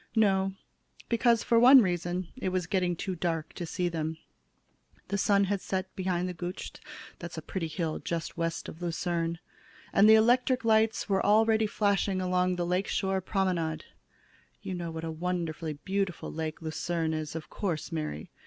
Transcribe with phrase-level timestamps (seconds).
[0.15, 0.53] "No,
[1.09, 4.17] because, for one reason, it was getting too dark to see them.
[5.09, 6.73] The sun had set behind the Gutsch
[7.19, 9.37] that's a pretty hill just west of Lucerne
[9.93, 13.85] and the electric lights were already flashing along the lake shore promenade.
[14.63, 18.31] You know what a wonderfully beautiful lake Lucerne is, of course, Mary?"